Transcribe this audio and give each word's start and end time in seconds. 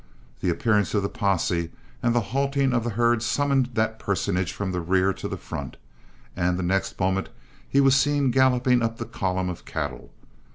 The 0.39 0.49
appearance 0.49 0.95
of 0.95 1.03
the 1.03 1.09
posse 1.09 1.69
and 2.01 2.15
the 2.15 2.21
halting 2.33 2.73
of 2.73 2.83
the 2.83 2.89
herd 2.89 3.21
summoned 3.21 3.69
that 3.75 3.99
personage 3.99 4.51
from 4.51 4.71
the 4.71 4.81
rear 4.81 5.13
to 5.13 5.27
the 5.27 5.37
front, 5.37 5.77
and 6.35 6.57
the 6.57 6.63
next 6.63 6.99
moment 6.99 7.29
he 7.69 7.79
was 7.81 7.95
seen 7.95 8.31
galloping 8.31 8.81
up 8.81 8.97
the 8.97 9.05
column 9.05 9.47
of 9.47 9.63
cattle. 9.63 10.09